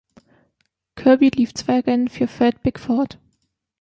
[0.95, 3.19] Kirby lief zwei Rennen für Fred Bickford.